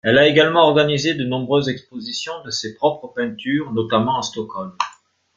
[0.03, 4.75] Elle a également organisé de nombreuses expositions de ses propres peintures, notamment à Stockholm.